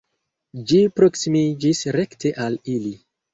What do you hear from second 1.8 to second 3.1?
rekte al ili.